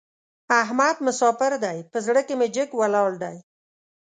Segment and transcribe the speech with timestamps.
[0.61, 3.37] احمد مساپر دی؛ په زړه کې مې جګ ولاړ دی.